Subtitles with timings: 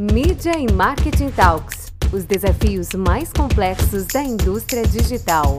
[0.00, 5.58] Mídia e Marketing Talks os desafios mais complexos da indústria digital.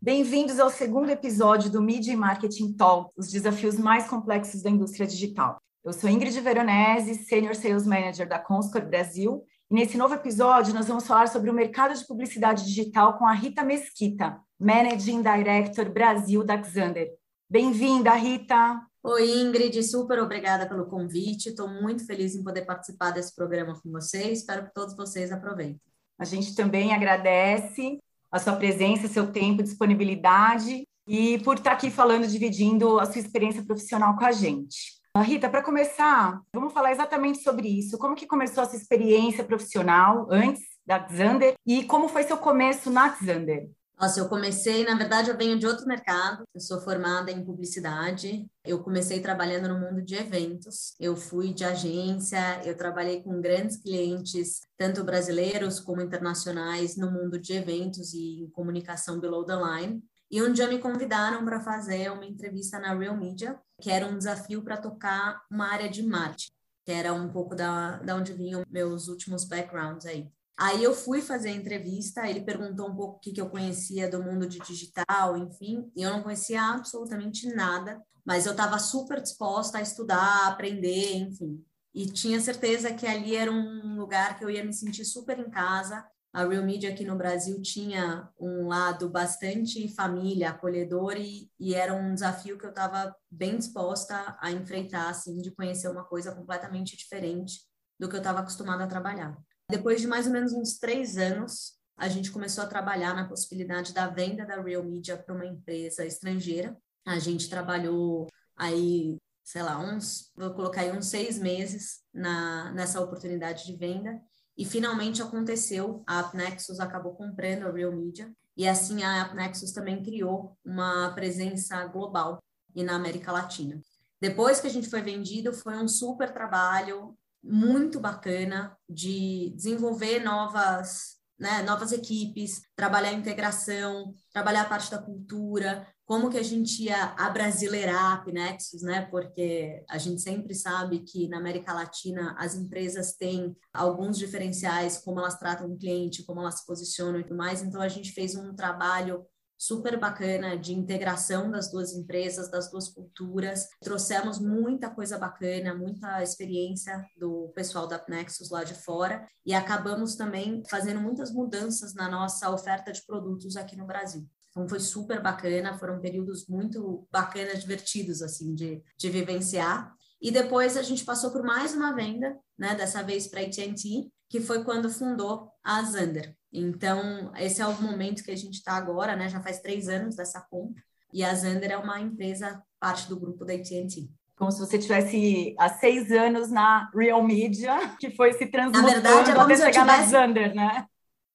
[0.00, 5.06] Bem-vindos ao segundo episódio do Media e Marketing Talk, os desafios mais complexos da indústria
[5.06, 5.58] digital.
[5.84, 10.88] Eu sou Ingrid Veronese, Senior Sales Manager da Comscore Brasil, e nesse novo episódio nós
[10.88, 16.42] vamos falar sobre o mercado de publicidade digital com a Rita Mesquita, Managing Director Brasil
[16.42, 17.10] da Xander.
[17.50, 18.87] Bem-vinda, Rita!
[19.02, 21.50] Oi, Ingrid, super obrigada pelo convite.
[21.50, 24.40] Estou muito feliz em poder participar desse programa com vocês.
[24.40, 25.80] Espero que todos vocês aproveitem.
[26.18, 27.98] A gente também agradece
[28.30, 33.64] a sua presença, seu tempo, disponibilidade e por estar aqui falando, dividindo a sua experiência
[33.64, 34.98] profissional com a gente.
[35.16, 37.98] Rita, para começar, vamos falar exatamente sobre isso.
[37.98, 42.90] Como que começou a sua experiência profissional antes da Xander e como foi seu começo
[42.90, 43.68] na Xander?
[44.00, 46.44] Nossa, eu comecei, na verdade, eu venho de outro mercado.
[46.54, 48.48] Eu sou formada em publicidade.
[48.64, 50.94] Eu comecei trabalhando no mundo de eventos.
[51.00, 57.40] Eu fui de agência, eu trabalhei com grandes clientes, tanto brasileiros como internacionais, no mundo
[57.40, 60.00] de eventos e comunicação below the line.
[60.30, 64.16] E um dia me convidaram para fazer uma entrevista na Real Media, que era um
[64.16, 66.52] desafio para tocar uma área de marketing,
[66.84, 70.30] que era um pouco da, da onde vinham meus últimos backgrounds aí.
[70.58, 74.10] Aí eu fui fazer a entrevista, ele perguntou um pouco o que, que eu conhecia
[74.10, 79.22] do mundo de digital, enfim, e eu não conhecia absolutamente nada, mas eu estava super
[79.22, 81.64] disposta a estudar, a aprender, enfim.
[81.94, 85.48] E tinha certeza que ali era um lugar que eu ia me sentir super em
[85.48, 86.04] casa.
[86.32, 91.94] A Real Media aqui no Brasil tinha um lado bastante família, acolhedor, e, e era
[91.94, 96.96] um desafio que eu estava bem disposta a enfrentar, assim, de conhecer uma coisa completamente
[96.96, 97.60] diferente
[97.98, 99.38] do que eu estava acostumada a trabalhar.
[99.70, 103.92] Depois de mais ou menos uns três anos, a gente começou a trabalhar na possibilidade
[103.92, 106.74] da venda da Real Media para uma empresa estrangeira.
[107.06, 113.00] A gente trabalhou aí, sei lá, uns, vou colocar aí uns seis meses na, nessa
[113.00, 114.18] oportunidade de venda.
[114.56, 118.32] E finalmente aconteceu, a AppNexus acabou comprando a Real Media.
[118.56, 122.42] E assim a AppNexus também criou uma presença global
[122.74, 123.80] e na América Latina.
[124.20, 131.18] Depois que a gente foi vendido, foi um super trabalho muito bacana de desenvolver novas,
[131.38, 136.84] né, novas equipes, trabalhar a integração, trabalhar a parte da cultura, como que a gente
[136.84, 139.02] ia abrasileirar a Pinexus, né?
[139.10, 145.20] Porque a gente sempre sabe que na América Latina as empresas têm alguns diferenciais, como
[145.20, 147.62] elas tratam o cliente, como elas se posicionam e tudo mais.
[147.62, 149.22] Então a gente fez um trabalho
[149.58, 153.68] super bacana de integração das duas empresas, das duas culturas.
[153.82, 160.14] Trouxemos muita coisa bacana, muita experiência do pessoal da Nexus lá de fora e acabamos
[160.14, 164.24] também fazendo muitas mudanças na nossa oferta de produtos aqui no Brasil.
[164.50, 169.92] Então foi super bacana, foram períodos muito bacanas, divertidos assim de, de vivenciar.
[170.20, 174.40] E depois a gente passou por mais uma venda, né, dessa vez para AT&T, que
[174.40, 176.34] foi quando fundou a Zander.
[176.52, 179.28] Então, esse é o momento que a gente está agora, né?
[179.28, 180.82] Já faz três anos dessa compra.
[181.12, 184.08] E a Zander é uma empresa, parte do grupo da AT&T.
[184.36, 188.92] Como se você tivesse há seis anos na Real Media, que foi se transmutando na
[188.92, 190.12] verdade, é até chegar tivesse...
[190.12, 190.86] na Zander, né?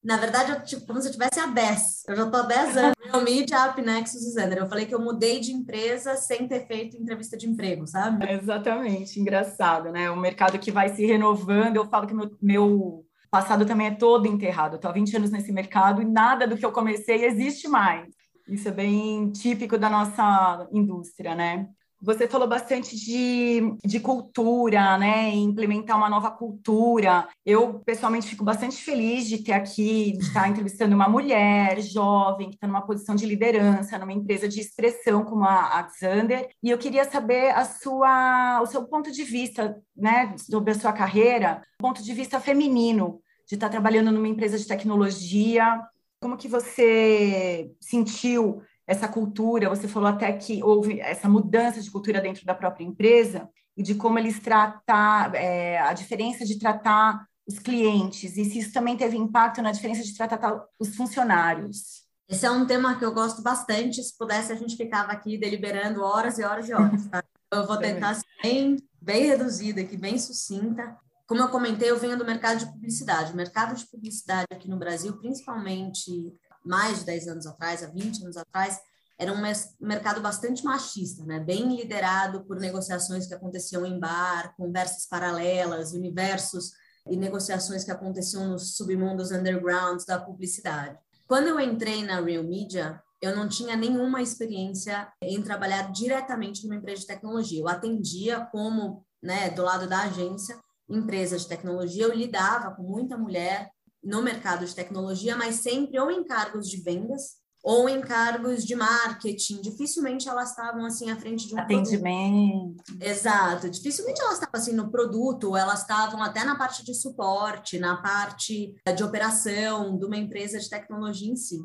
[0.03, 2.03] Na verdade, eu, tipo, como se eu tivesse a 10.
[2.09, 2.93] Eu já estou há 10 anos.
[3.03, 4.57] Real Media, Apnexus e Zander.
[4.57, 8.25] Eu falei que eu mudei de empresa sem ter feito entrevista de emprego, sabe?
[8.25, 9.19] É exatamente.
[9.19, 10.11] Engraçado, né?
[10.11, 11.77] O mercado que vai se renovando.
[11.77, 14.75] Eu falo que meu, meu passado também é todo enterrado.
[14.75, 18.07] Estou há 20 anos nesse mercado e nada do que eu comecei existe mais.
[18.47, 21.69] Isso é bem típico da nossa indústria, né?
[22.03, 25.29] Você falou bastante de, de cultura, né?
[25.29, 27.25] Implementar uma nova cultura.
[27.45, 32.55] Eu, pessoalmente, fico bastante feliz de ter aqui, de estar entrevistando uma mulher jovem, que
[32.55, 36.49] está numa posição de liderança, numa empresa de expressão como a Alexander.
[36.61, 40.91] E eu queria saber a sua, o seu ponto de vista, né, sobre a sua
[40.91, 45.81] carreira, ponto de vista feminino, de estar trabalhando numa empresa de tecnologia.
[46.19, 52.19] Como que você sentiu essa cultura, você falou até que houve essa mudança de cultura
[52.19, 57.59] dentro da própria empresa e de como eles tratar é, a diferença de tratar os
[57.59, 62.03] clientes e se isso também teve impacto na diferença de tratar os funcionários.
[62.27, 64.01] Esse é um tema que eu gosto bastante.
[64.01, 67.05] Se pudesse, a gente ficava aqui deliberando horas e horas e horas.
[67.07, 67.23] Tá?
[67.51, 70.97] Eu vou tentar ser bem, bem reduzida aqui, bem sucinta.
[71.27, 73.33] Como eu comentei, eu venho do mercado de publicidade.
[73.33, 76.33] O mercado de publicidade aqui no Brasil, principalmente
[76.65, 78.79] mais de 10 anos atrás, há 20 anos atrás,
[79.17, 79.41] era um
[79.79, 81.39] mercado bastante machista, né?
[81.39, 86.73] bem liderado por negociações que aconteciam em bar, conversas paralelas, universos
[87.07, 90.97] e negociações que aconteciam nos submundos undergrounds da publicidade.
[91.27, 96.75] Quando eu entrei na Real Media, eu não tinha nenhuma experiência em trabalhar diretamente numa
[96.75, 97.61] empresa de tecnologia.
[97.61, 103.17] Eu atendia como né, do lado da agência, empresa de tecnologia, eu lidava com muita
[103.17, 103.71] mulher
[104.03, 108.75] no mercado de tecnologia, mas sempre ou em cargos de vendas ou em cargos de
[108.75, 109.61] marketing.
[109.61, 112.83] Dificilmente elas estavam assim à frente de um atendimento.
[112.83, 113.03] Produto.
[113.03, 113.69] Exato.
[113.69, 118.75] Dificilmente elas estavam assim no produto, elas estavam até na parte de suporte, na parte
[118.95, 121.57] de operação de uma empresa de tecnologia em si.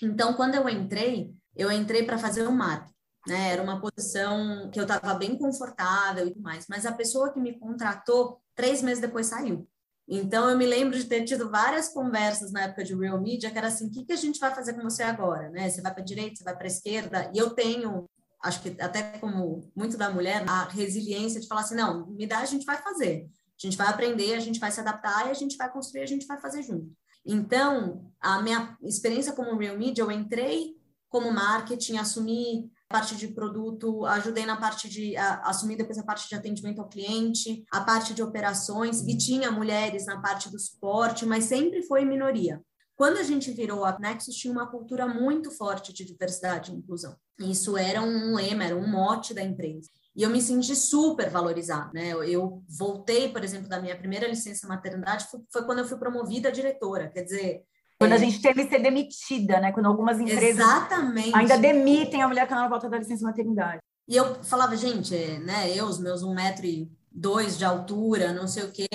[0.00, 2.92] Então, quando eu entrei, eu entrei para fazer o marketing.
[3.28, 3.52] Né?
[3.52, 7.38] Era uma posição que eu estava bem confortável e tudo mais, mas a pessoa que
[7.38, 9.68] me contratou, três meses depois saiu.
[10.14, 13.56] Então, eu me lembro de ter tido várias conversas na época de Real Media, que
[13.56, 15.48] era assim, o que, que a gente vai fazer com você agora?
[15.48, 15.70] Né?
[15.70, 17.30] Você vai para a direita, você vai para a esquerda?
[17.34, 18.04] E eu tenho,
[18.44, 22.40] acho que até como muito da mulher, a resiliência de falar assim, não, me dá,
[22.40, 23.26] a gente vai fazer.
[23.58, 26.06] A gente vai aprender, a gente vai se adaptar e a gente vai construir, a
[26.06, 26.92] gente vai fazer junto.
[27.24, 30.76] Então, a minha experiência como Real Media, eu entrei
[31.08, 36.28] como marketing, assumi parte de produto, ajudei na parte de a, assumir depois a parte
[36.28, 41.26] de atendimento ao cliente, a parte de operações e tinha mulheres na parte do suporte,
[41.26, 42.62] mas sempre foi minoria.
[42.94, 47.16] Quando a gente virou a Nexus, tinha uma cultura muito forte de diversidade e inclusão.
[47.40, 49.88] Isso era um lema, era um mote da empresa.
[50.14, 52.10] E eu me senti super valorizada, né?
[52.10, 56.52] Eu voltei, por exemplo, da minha primeira licença maternidade, foi quando eu fui promovida a
[56.52, 57.08] diretora.
[57.08, 57.62] Quer dizer,
[58.02, 59.72] quando a gente teve que ser demitida, né?
[59.72, 61.34] Quando algumas empresas Exatamente.
[61.34, 63.80] ainda demitem a mulher que não volta da licença maternidade.
[64.08, 65.70] E eu falava, gente, né?
[65.76, 68.88] Eu, os meus um metro e dois de altura, não sei o quê,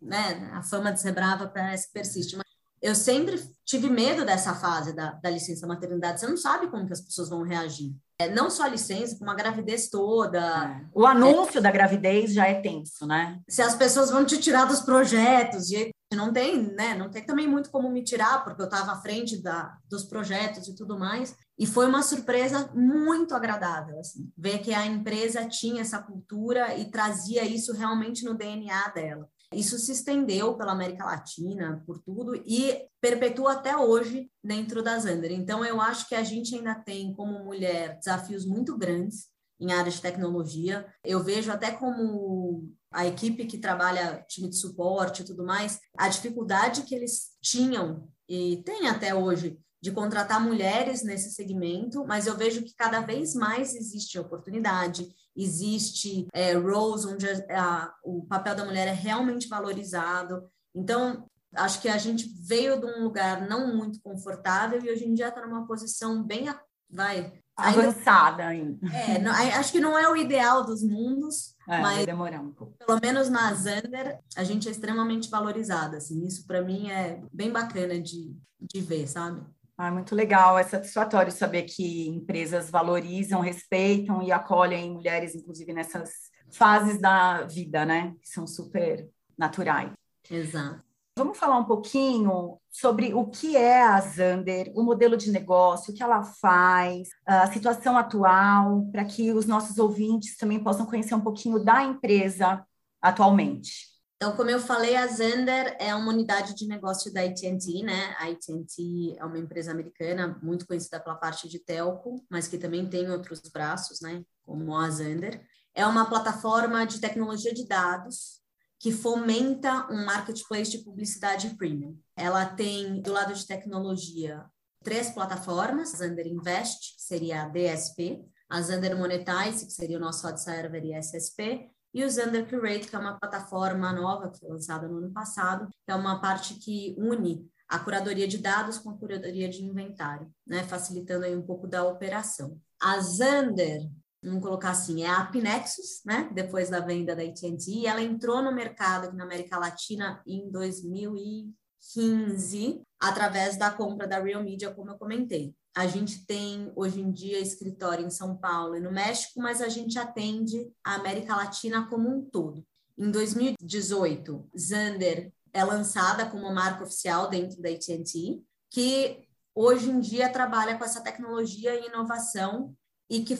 [0.00, 0.50] né?
[0.52, 2.36] A fama de ser brava parece que persiste.
[2.36, 2.46] Mas
[2.80, 6.20] eu sempre tive medo dessa fase da, da licença maternidade.
[6.20, 7.92] Você não sabe como que as pessoas vão reagir.
[8.18, 10.38] É, não só a licença, como a gravidez toda.
[10.38, 10.86] É.
[10.94, 11.60] O anúncio é.
[11.60, 13.40] da gravidez já é tenso, né?
[13.48, 16.94] Se as pessoas vão te tirar dos projetos, de não tem, né?
[16.94, 20.68] Não tem também muito como me tirar, porque eu estava à frente da, dos projetos
[20.68, 21.34] e tudo mais.
[21.58, 26.90] E foi uma surpresa muito agradável, assim, ver que a empresa tinha essa cultura e
[26.90, 29.28] trazia isso realmente no DNA dela.
[29.52, 35.32] Isso se estendeu pela América Latina, por tudo, e perpetua até hoje dentro da Zander.
[35.32, 39.94] Então, eu acho que a gente ainda tem, como mulher, desafios muito grandes em áreas
[39.94, 40.86] de tecnologia.
[41.04, 46.08] Eu vejo até como a equipe que trabalha time de suporte e tudo mais, a
[46.08, 52.34] dificuldade que eles tinham e tem até hoje de contratar mulheres nesse segmento, mas eu
[52.34, 55.06] vejo que cada vez mais existe oportunidade,
[55.36, 60.50] existe é, roles onde a, o papel da mulher é realmente valorizado.
[60.74, 65.12] Então, acho que a gente veio de um lugar não muito confortável e hoje em
[65.12, 66.46] dia está numa posição bem,
[66.88, 68.78] vai, avançada ainda.
[68.94, 72.76] É, não, acho que não é o ideal dos mundos, é, mas demorar um pouco.
[72.78, 77.50] Pelo menos na Zander, a gente é extremamente valorizada, assim, isso para mim é bem
[77.50, 79.42] bacana de, de ver, sabe?
[79.78, 86.30] Ah, muito legal, é satisfatório saber que empresas valorizam, respeitam e acolhem mulheres, inclusive nessas
[86.50, 88.14] fases da vida, né?
[88.22, 89.06] Que são super
[89.36, 89.92] naturais.
[90.30, 90.85] Exato.
[91.18, 95.96] Vamos falar um pouquinho sobre o que é a Zander, o modelo de negócio, o
[95.96, 101.22] que ela faz, a situação atual, para que os nossos ouvintes também possam conhecer um
[101.22, 102.62] pouquinho da empresa
[103.00, 103.96] atualmente.
[104.16, 108.14] Então, como eu falei, a Zander é uma unidade de negócio da AT&T, né?
[108.18, 112.86] A AT&T é uma empresa americana muito conhecida pela parte de telco, mas que também
[112.90, 114.22] tem outros braços, né?
[114.42, 115.42] Como a Zander.
[115.74, 118.44] É uma plataforma de tecnologia de dados
[118.78, 121.98] que fomenta um marketplace de publicidade premium.
[122.16, 124.44] Ela tem, do lado de tecnologia,
[124.84, 130.00] três plataformas, a Zander Invest, que seria a DSP, a Zander Monetize, que seria o
[130.00, 134.38] nosso ad server e SSP, e o Zander Curate, que é uma plataforma nova que
[134.38, 138.78] foi lançada no ano passado, que é uma parte que une a curadoria de dados
[138.78, 142.60] com a curadoria de inventário, né, facilitando aí um pouco da operação.
[142.80, 143.80] A Zander
[144.26, 146.28] vamos colocar assim, é a Apnexus, né?
[146.32, 152.82] Depois da venda da AT&T, ela entrou no mercado aqui na América Latina em 2015,
[152.98, 155.54] através da compra da Real Media, como eu comentei.
[155.74, 159.68] A gente tem hoje em dia escritório em São Paulo e no México, mas a
[159.68, 162.66] gente atende a América Latina como um todo.
[162.98, 170.32] Em 2018, Zander é lançada como marca oficial dentro da AT&T, que hoje em dia
[170.32, 172.74] trabalha com essa tecnologia e inovação
[173.08, 173.36] e que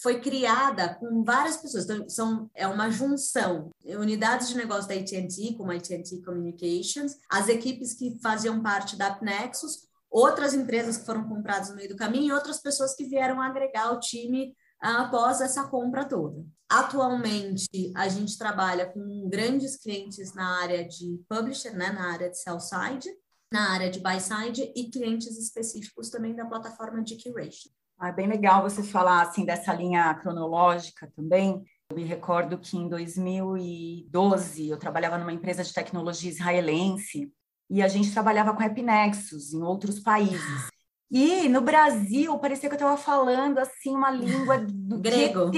[0.00, 1.84] foi criada com várias pessoas.
[1.84, 3.70] Então, são, é uma junção.
[3.84, 9.18] Unidades de negócio da AT&T, como a AT&T Communications, as equipes que faziam parte da
[9.20, 13.40] Nexus, outras empresas que foram compradas no meio do caminho e outras pessoas que vieram
[13.40, 16.44] agregar o time ah, após essa compra toda.
[16.68, 22.38] Atualmente, a gente trabalha com grandes clientes na área de publisher, né, na área de
[22.38, 23.08] sell side,
[23.52, 27.70] na área de buy side e clientes específicos também da plataforma de curation.
[28.02, 31.62] É bem legal você falar assim dessa linha cronológica também.
[31.88, 37.32] Eu me recordo que em 2012 eu trabalhava numa empresa de tecnologia israelense
[37.70, 40.68] e a gente trabalhava com AppNexus em outros países.
[41.14, 45.50] E no Brasil parecia que eu estava falando assim uma língua do grego.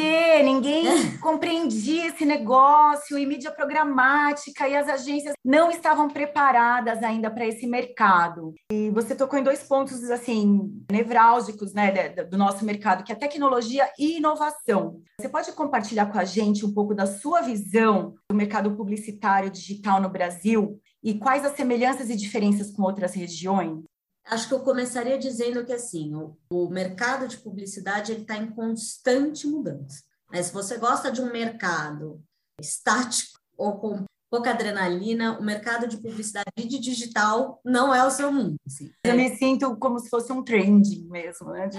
[0.42, 0.84] Ninguém
[1.22, 7.68] compreendia esse negócio e mídia programática e as agências não estavam preparadas ainda para esse
[7.68, 8.52] mercado.
[8.72, 13.88] E você tocou em dois pontos assim nevrálgicos, né, do nosso mercado, que é tecnologia
[13.96, 15.00] e inovação.
[15.20, 20.00] Você pode compartilhar com a gente um pouco da sua visão do mercado publicitário digital
[20.00, 23.84] no Brasil e quais as semelhanças e diferenças com outras regiões?
[24.26, 29.46] Acho que eu começaria dizendo que assim o, o mercado de publicidade está em constante
[29.46, 30.02] mudança.
[30.32, 30.42] Né?
[30.42, 32.22] Se você gosta de um mercado
[32.58, 34.04] estático ou com
[34.34, 38.56] pouca adrenalina, o mercado de publicidade de digital não é o seu mundo.
[38.66, 38.90] Assim.
[39.04, 41.70] Eu me sinto como se fosse um trending mesmo, né?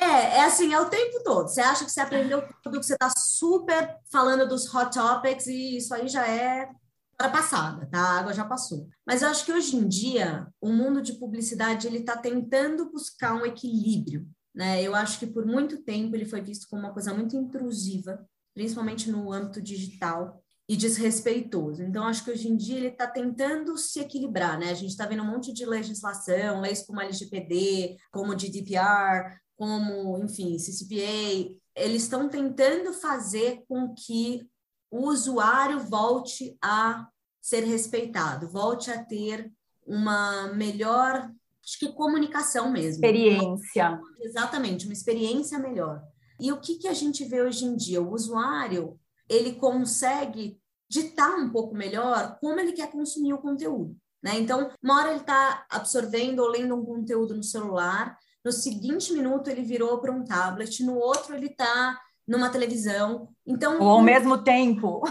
[0.00, 1.48] É, é assim, é o tempo todo.
[1.48, 5.78] Você acha que você aprendeu tudo, que você está super falando dos hot topics e
[5.78, 6.68] isso aí já é
[7.16, 7.98] para passada, tá?
[7.98, 8.88] A água já passou.
[9.06, 13.34] Mas eu acho que hoje em dia o mundo de publicidade ele está tentando buscar
[13.34, 14.82] um equilíbrio, né?
[14.82, 19.10] Eu acho que por muito tempo ele foi visto como uma coisa muito intrusiva, principalmente
[19.10, 21.82] no âmbito digital e desrespeitoso.
[21.82, 24.70] Então acho que hoje em dia ele está tentando se equilibrar, né?
[24.70, 30.18] A gente está vendo um monte de legislação, leis como a LGPD, como GDPR, como,
[30.24, 34.48] enfim, CCPA, eles estão tentando fazer com que
[34.94, 37.08] o usuário volte a
[37.40, 39.52] ser respeitado, volte a ter
[39.84, 41.32] uma melhor,
[41.64, 43.04] acho que comunicação mesmo.
[43.04, 44.00] Experiência.
[44.22, 46.00] Exatamente, uma experiência melhor.
[46.38, 48.00] E o que, que a gente vê hoje em dia?
[48.00, 48.96] O usuário,
[49.28, 53.96] ele consegue ditar um pouco melhor como ele quer consumir o conteúdo.
[54.22, 54.38] Né?
[54.38, 59.48] Então, uma hora ele está absorvendo ou lendo um conteúdo no celular, no seguinte minuto
[59.48, 63.28] ele virou para um tablet, no outro ele está numa televisão.
[63.46, 65.02] Então, Ou ao mesmo tempo.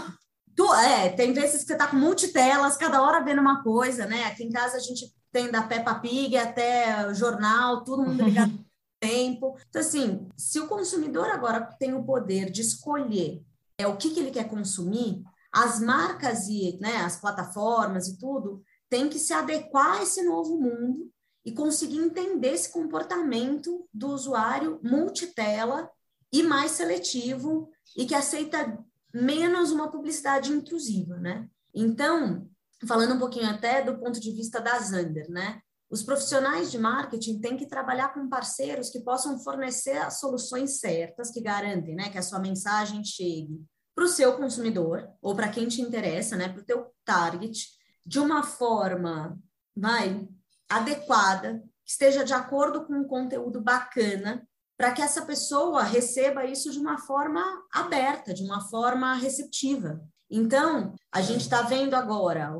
[0.56, 4.24] Tu, é, tem vezes que você tá com multitelas, cada hora vendo uma coisa, né?
[4.24, 8.64] Aqui em casa a gente tem da Peppa Pig até jornal, todo mundo ligado no
[9.00, 9.56] tempo.
[9.68, 13.42] Então, assim, se o consumidor agora tem o poder de escolher
[13.76, 18.62] é, o que, que ele quer consumir, as marcas e né, as plataformas e tudo
[18.88, 21.10] têm que se adequar a esse novo mundo
[21.44, 25.90] e conseguir entender esse comportamento do usuário multitela
[26.34, 28.76] e mais seletivo e que aceita
[29.14, 31.48] menos uma publicidade intrusiva, né?
[31.72, 32.50] Então,
[32.88, 35.60] falando um pouquinho até do ponto de vista da Zander, né?
[35.88, 41.30] Os profissionais de marketing têm que trabalhar com parceiros que possam fornecer as soluções certas
[41.30, 43.64] que garantem, né, que a sua mensagem chegue
[43.94, 47.68] para o seu consumidor ou para quem te interessa, né, para o teu target,
[48.04, 49.38] de uma forma,
[49.76, 50.28] vai,
[50.68, 54.44] adequada, que esteja de acordo com um conteúdo bacana
[54.76, 60.00] para que essa pessoa receba isso de uma forma aberta, de uma forma receptiva.
[60.30, 62.50] Então, a gente está vendo agora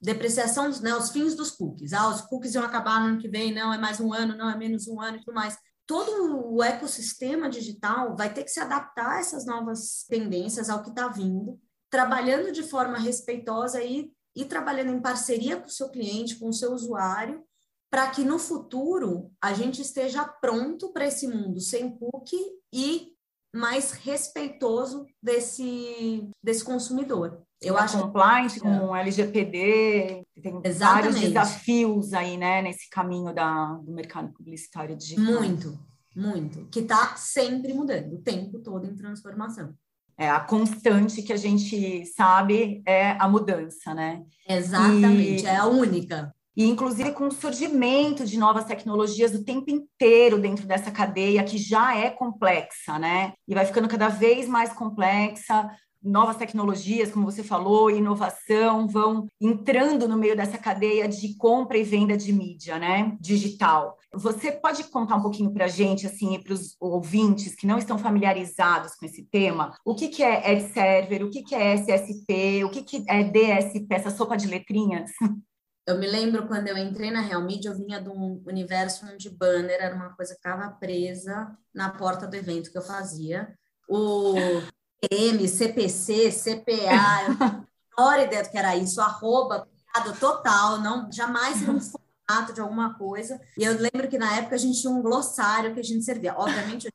[0.00, 1.92] depreciação, né, os fins dos cookies.
[1.92, 4.50] Ah, os cookies vão acabar no ano que vem, não é mais um ano, não
[4.50, 5.56] é menos um ano e tudo mais.
[5.86, 10.90] Todo o ecossistema digital vai ter que se adaptar a essas novas tendências, ao que
[10.90, 16.38] está vindo, trabalhando de forma respeitosa e, e trabalhando em parceria com o seu cliente,
[16.38, 17.44] com o seu usuário,
[17.92, 23.12] para que no futuro a gente esteja pronto para esse mundo sem cookie e
[23.54, 27.42] mais respeitoso desse, desse consumidor.
[27.60, 30.78] Eu acho compliance com LGPD, tem Exatamente.
[30.78, 35.26] vários desafios aí, né, nesse caminho da, do mercado publicitário digital.
[35.26, 35.78] Muito,
[36.16, 39.74] muito, que está sempre mudando, o tempo todo em transformação.
[40.16, 44.22] É, a constante que a gente sabe é a mudança, né?
[44.48, 45.46] Exatamente, e...
[45.46, 50.66] é a única e inclusive com o surgimento de novas tecnologias o tempo inteiro dentro
[50.66, 53.32] dessa cadeia que já é complexa, né?
[53.48, 55.70] E vai ficando cada vez mais complexa.
[56.02, 61.84] Novas tecnologias, como você falou, inovação vão entrando no meio dessa cadeia de compra e
[61.84, 63.16] venda de mídia, né?
[63.20, 63.96] Digital.
[64.12, 67.96] Você pode contar um pouquinho para a gente, assim, para os ouvintes que não estão
[67.96, 72.64] familiarizados com esse tema, o que, que é ad server, o que, que é SSP,
[72.64, 75.12] o que, que é DSP, essa sopa de letrinhas?
[75.84, 79.28] Eu me lembro quando eu entrei na Real Media, eu vinha de um universo onde
[79.28, 83.52] banner era uma coisa que ficava presa na porta do evento que eu fazia.
[83.88, 84.34] O
[85.10, 87.66] M, CPC, CPA,
[87.98, 89.66] a menor ideia do que era isso, arroba,
[90.20, 93.40] total, não, jamais era um formato de alguma coisa.
[93.58, 96.36] E eu lembro que na época a gente tinha um glossário que a gente servia.
[96.38, 96.88] Obviamente,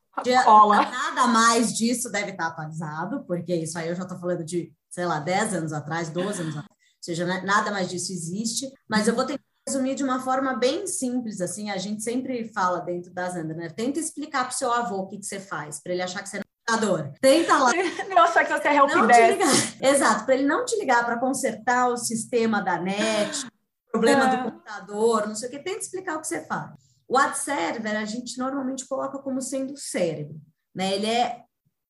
[0.90, 5.04] nada mais disso deve estar atualizado, porque isso aí eu já estou falando de, sei
[5.04, 9.14] lá, 10 anos atrás, 12 anos atrás seja, né, nada mais disso existe, mas eu
[9.14, 13.34] vou tentar resumir de uma forma bem simples, assim, a gente sempre fala dentro das
[13.34, 13.68] Zandra, né?
[13.68, 16.28] Tenta explicar para o seu avô o que, que você faz, para ele achar que
[16.28, 17.12] você não computador.
[17.20, 17.70] Tenta lá.
[18.08, 19.82] Não achar que você é helpdesk.
[19.82, 23.46] Exato, para ele não te ligar para consertar o sistema da net,
[23.90, 24.36] problema é.
[24.36, 26.72] do computador, não sei o que, tenta explicar o que você faz.
[27.08, 30.38] O ad server a gente normalmente coloca como sendo o cérebro,
[30.74, 30.94] né?
[30.94, 31.42] Ele é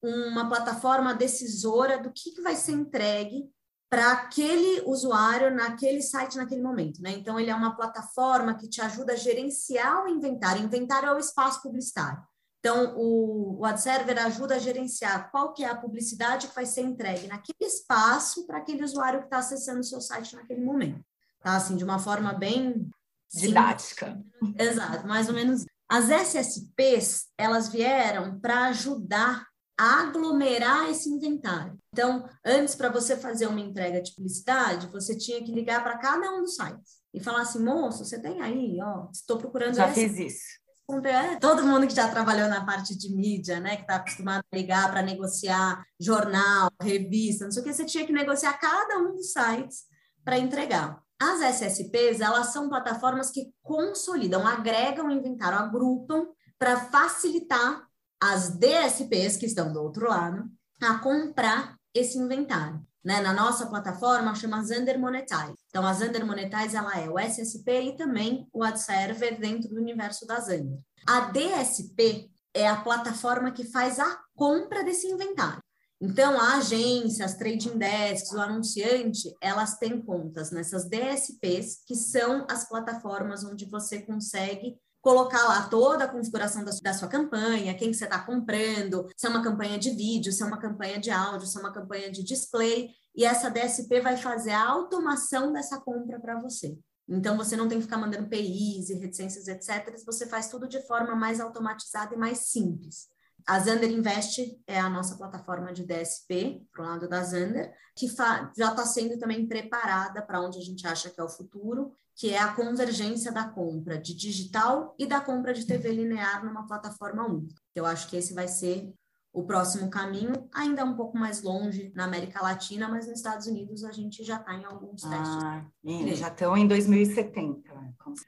[0.02, 3.50] uma plataforma decisora do que, que vai ser entregue
[3.90, 7.12] para aquele usuário naquele site naquele momento, né?
[7.12, 10.62] Então ele é uma plataforma que te ajuda a gerenciar o inventário.
[10.62, 12.22] Inventário é o espaço publicitário.
[12.60, 16.66] Então o, o ad server ajuda a gerenciar qual que é a publicidade que vai
[16.66, 21.02] ser entregue naquele espaço para aquele usuário que está acessando o seu site naquele momento.
[21.40, 22.90] Tá assim de uma forma bem
[23.32, 24.20] didática.
[24.58, 25.64] Exato, mais ou menos.
[25.88, 29.46] As SSPs elas vieram para ajudar
[29.78, 31.78] aglomerar esse inventário.
[31.92, 36.32] Então, antes, para você fazer uma entrega de publicidade, você tinha que ligar para cada
[36.32, 39.74] um dos sites e falar assim, moço, você tem aí, ó, estou procurando...
[39.74, 40.58] Já fiz isso.
[41.04, 44.56] É, todo mundo que já trabalhou na parte de mídia, né, que está acostumado a
[44.56, 49.14] ligar para negociar jornal, revista, não sei o que, você tinha que negociar cada um
[49.14, 49.84] dos sites
[50.24, 50.98] para entregar.
[51.20, 56.26] As SSPs, elas são plataformas que consolidam, agregam o inventário, agrupam
[56.58, 57.87] para facilitar
[58.20, 60.44] as DSPs que estão do outro lado
[60.82, 62.80] a comprar esse inventário.
[63.04, 63.20] Né?
[63.20, 65.54] Na nossa plataforma chama Zander Monetize.
[65.68, 69.80] Então a Zander Monetize ela é o SSP e também o ad server dentro do
[69.80, 70.78] universo da Zander.
[71.06, 75.62] A DSP é a plataforma que faz a compra desse inventário.
[76.00, 82.46] Então, a agência, as trading desks, o anunciante, elas têm contas nessas DSPs, que são
[82.48, 84.76] as plataformas onde você consegue
[85.08, 89.26] colocar lá toda a configuração da, da sua campanha, quem que você está comprando, se
[89.26, 92.10] é uma campanha de vídeo, se é uma campanha de áudio, se é uma campanha
[92.10, 96.78] de display, e essa DSP vai fazer a automação dessa compra para você.
[97.08, 99.96] Então, você não tem que ficar mandando PIs e reticências, etc.
[100.04, 103.08] Você faz tudo de forma mais automatizada e mais simples.
[103.46, 108.06] A Zander Invest é a nossa plataforma de DSP, para o lado da Zander, que
[108.08, 112.34] já está sendo também preparada para onde a gente acha que é o futuro, que
[112.34, 117.24] é a convergência da compra de digital e da compra de TV linear numa plataforma
[117.24, 117.54] única.
[117.76, 118.92] Eu acho que esse vai ser
[119.32, 123.84] o próximo caminho, ainda um pouco mais longe na América Latina, mas nos Estados Unidos
[123.84, 125.44] a gente já está em alguns testes.
[125.44, 127.70] Ah, eles já estão em 2070.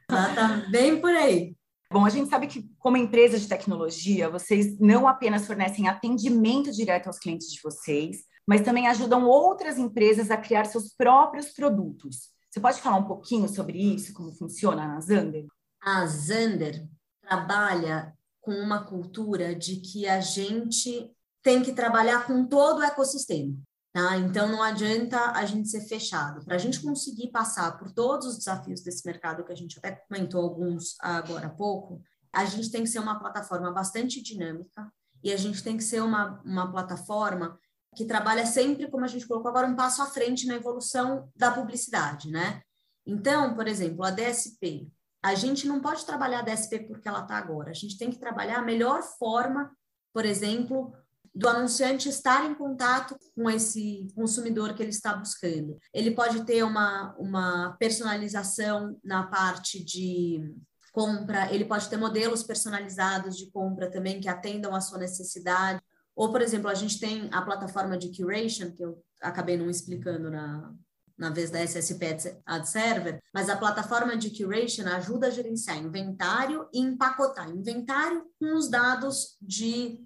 [0.09, 1.57] Já está bem por aí.
[1.93, 7.09] Bom, a gente sabe que, como empresa de tecnologia, vocês não apenas fornecem atendimento direto
[7.09, 12.31] aos clientes de vocês, mas também ajudam outras empresas a criar seus próprios produtos.
[12.51, 15.47] Você pode falar um pouquinho sobre isso, como funciona na Zander?
[15.81, 16.85] A Zander
[17.23, 23.57] trabalha com uma cultura de que a gente tem que trabalhar com todo o ecossistema.
[23.93, 24.17] Tá?
[24.19, 26.45] Então, não adianta a gente ser fechado.
[26.45, 29.93] Para a gente conseguir passar por todos os desafios desse mercado, que a gente até
[29.93, 35.33] comentou alguns agora há pouco, a gente tem que ser uma plataforma bastante dinâmica e
[35.33, 37.59] a gente tem que ser uma, uma plataforma
[37.95, 41.51] que trabalha sempre, como a gente colocou agora, um passo à frente na evolução da
[41.51, 42.63] publicidade, né?
[43.07, 44.89] Então, por exemplo, a DSP,
[45.23, 48.19] a gente não pode trabalhar a DSP porque ela está agora, a gente tem que
[48.19, 49.71] trabalhar a melhor forma,
[50.13, 50.95] por exemplo,
[51.35, 55.79] do anunciante estar em contato com esse consumidor que ele está buscando.
[55.95, 60.55] Ele pode ter uma, uma personalização na parte de
[60.93, 65.81] compra, ele pode ter modelos personalizados de compra também que atendam à sua necessidade.
[66.21, 70.31] Ou, por exemplo, a gente tem a plataforma de curation, que eu acabei não explicando
[70.31, 70.71] na,
[71.17, 72.05] na vez da SSP
[72.45, 78.55] Ad Server, mas a plataforma de curation ajuda a gerenciar inventário e empacotar inventário com
[78.55, 79.99] os dados de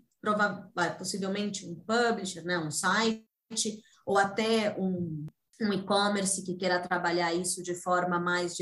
[0.97, 3.27] possivelmente um publisher, né, um site,
[4.07, 5.27] ou até um,
[5.63, 8.55] um e-commerce que queira trabalhar isso de forma mais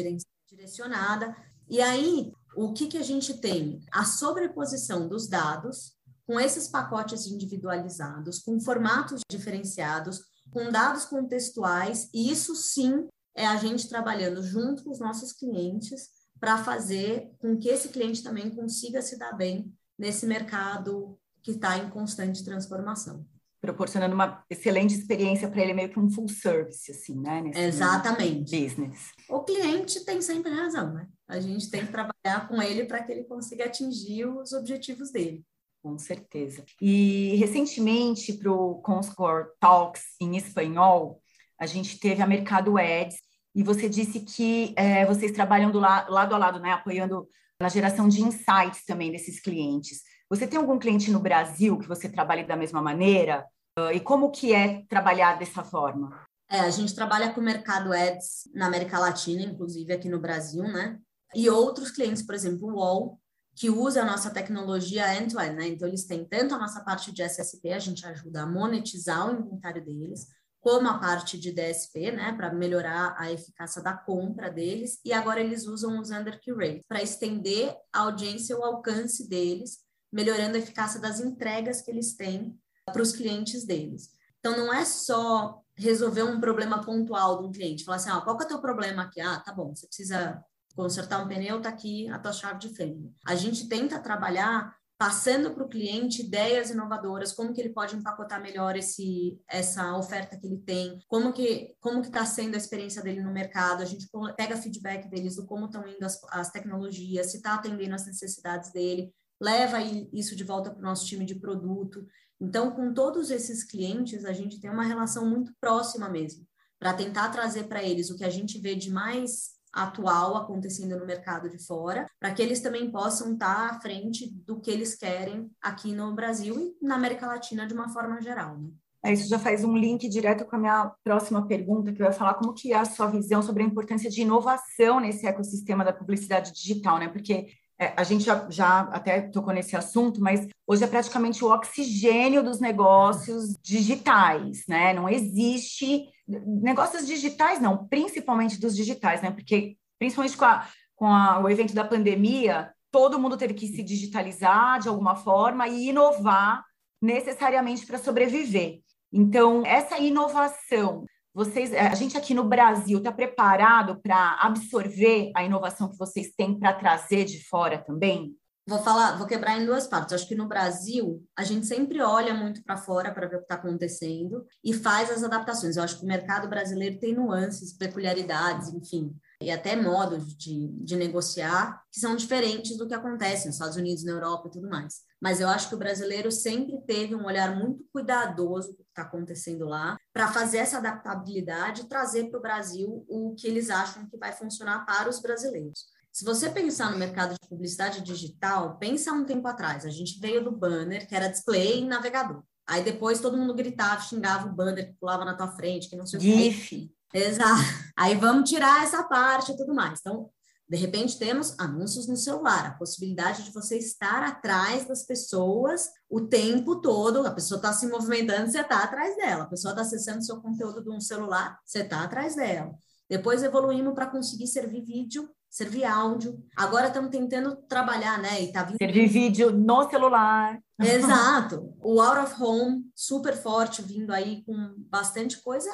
[0.48, 1.36] direcionada.
[1.68, 3.84] E aí, o que, que a gente tem?
[3.92, 12.30] A sobreposição dos dados com esses pacotes individualizados, com formatos diferenciados, com dados contextuais, e
[12.30, 16.08] isso sim é a gente trabalhando junto com os nossos clientes
[16.38, 21.78] para fazer com que esse cliente também consiga se dar bem nesse mercado que está
[21.78, 23.26] em constante transformação.
[23.60, 27.40] Proporcionando uma excelente experiência para ele, meio que um full service, assim, né?
[27.40, 28.60] Nesse Exatamente.
[28.60, 29.12] Business.
[29.28, 31.06] O cliente tem sempre razão, né?
[31.28, 35.44] A gente tem que trabalhar com ele para que ele consiga atingir os objetivos dele.
[35.82, 36.64] Com certeza.
[36.80, 41.20] E recentemente, para o Conscore Talks em espanhol,
[41.58, 43.16] a gente teve a Mercado Ads
[43.54, 47.28] e você disse que é, vocês trabalham do la lado a lado, né, apoiando
[47.60, 50.02] na geração de insights também desses clientes.
[50.30, 53.44] Você tem algum cliente no Brasil que você trabalhe da mesma maneira?
[53.78, 56.26] Uh, e como que é trabalhar dessa forma?
[56.48, 60.62] É, a gente trabalha com o mercado ads na América Latina, inclusive aqui no Brasil,
[60.62, 60.98] né?
[61.34, 63.20] E outros clientes, por exemplo, o UOL,
[63.54, 65.68] que usa a nossa tecnologia end-to-end, né?
[65.68, 69.38] Então, eles têm tanto a nossa parte de SSP, a gente ajuda a monetizar o
[69.38, 70.26] inventário deles,
[70.60, 75.40] como a parte de DSP, né, para melhorar a eficácia da compra deles, e agora
[75.40, 79.78] eles usam os under rates para estender a audiência e o alcance deles,
[80.12, 84.10] melhorando a eficácia das entregas que eles têm para os clientes deles.
[84.38, 88.36] Então, não é só resolver um problema pontual de um cliente, falar assim, ah, qual
[88.36, 89.20] que é o teu problema aqui?
[89.20, 93.10] Ah, tá bom, você precisa consertar um pneu, tá aqui a tua chave de fenda.
[93.26, 98.40] A gente tenta trabalhar passando para o cliente ideias inovadoras, como que ele pode empacotar
[98.40, 103.02] melhor esse, essa oferta que ele tem, como que como que está sendo a experiência
[103.02, 107.32] dele no mercado, a gente pega feedback deles do como estão indo as, as tecnologias,
[107.32, 109.82] se está atendendo as necessidades dele, leva
[110.12, 112.06] isso de volta para o nosso time de produto.
[112.40, 116.46] Então, com todos esses clientes, a gente tem uma relação muito próxima mesmo,
[116.78, 121.06] para tentar trazer para eles o que a gente vê de mais atual acontecendo no
[121.06, 125.50] mercado de fora, para que eles também possam estar à frente do que eles querem
[125.60, 128.58] aqui no Brasil e na América Latina de uma forma geral.
[128.58, 128.70] Né?
[129.04, 132.34] É, isso já faz um link direto com a minha próxima pergunta, que vai falar
[132.34, 136.52] como que é a sua visão sobre a importância de inovação nesse ecossistema da publicidade
[136.52, 137.08] digital, né?
[137.08, 141.52] Porque é, a gente já, já até tocou nesse assunto, mas hoje é praticamente o
[141.52, 144.92] oxigênio dos negócios digitais, né?
[144.92, 149.30] Não existe negócios digitais, não, principalmente dos digitais, né?
[149.30, 153.82] Porque principalmente com, a, com a, o evento da pandemia, todo mundo teve que se
[153.82, 156.64] digitalizar de alguma forma e inovar
[157.00, 158.80] necessariamente para sobreviver.
[159.12, 165.88] Então, essa inovação, vocês, a gente aqui no Brasil está preparado para absorver a inovação
[165.88, 168.36] que vocês têm para trazer de fora também?
[168.64, 170.12] Vou falar, vou quebrar em duas partes.
[170.12, 173.44] Acho que no Brasil a gente sempre olha muito para fora para ver o que
[173.44, 175.76] está acontecendo e faz as adaptações.
[175.76, 179.12] Eu acho que o mercado brasileiro tem nuances, peculiaridades, enfim,
[179.42, 184.04] e até modos de, de negociar que são diferentes do que acontece nos Estados Unidos,
[184.04, 185.02] na Europa e tudo mais.
[185.20, 189.02] Mas eu acho que o brasileiro sempre teve um olhar muito cuidadoso do que está
[189.02, 194.06] acontecendo lá, para fazer essa adaptabilidade e trazer para o Brasil o que eles acham
[194.06, 195.86] que vai funcionar para os brasileiros.
[196.12, 200.44] Se você pensar no mercado de publicidade digital, pensa um tempo atrás, a gente veio
[200.44, 202.42] do banner, que era display e navegador.
[202.66, 206.06] Aí depois todo mundo gritava, xingava o banner que pulava na tua frente, que não
[206.06, 206.50] sei o que.
[206.50, 206.92] GIF.
[207.14, 207.62] Exato.
[207.96, 210.00] Aí vamos tirar essa parte e tudo mais.
[210.00, 210.30] Então,
[210.68, 216.22] de repente, temos anúncios no celular, a possibilidade de você estar atrás das pessoas o
[216.22, 217.26] tempo todo.
[217.26, 219.44] A pessoa está se movimentando, você está atrás dela.
[219.44, 222.74] A pessoa está acessando seu conteúdo de um celular, você está atrás dela.
[223.08, 226.42] Depois evoluímos para conseguir servir vídeo servir áudio.
[226.56, 228.42] Agora estamos tentando trabalhar, né?
[228.42, 228.78] E tá vindo...
[228.78, 230.58] Servir vídeo no celular.
[230.80, 231.74] Exato.
[231.82, 235.70] O out of home, super forte, vindo aí com bastante coisa.